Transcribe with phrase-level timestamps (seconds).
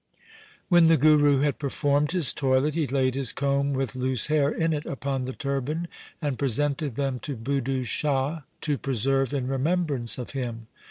[0.67, 4.73] When the Guru had performed his toilet, he laid his comb with loose hair in
[4.73, 5.87] it upon the turban
[6.19, 10.65] and presented them to Budhu Shah to preserve in remembrance of him.